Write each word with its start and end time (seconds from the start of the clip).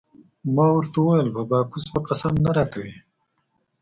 ما 0.55 0.65
ورته 0.75 0.97
وویل: 0.99 1.27
نه 1.29 1.33
په 1.35 1.41
باکوس 1.49 1.85
به 1.91 1.99
قسم 2.07 2.33
نه 2.45 2.51
راکوې. 2.57 2.95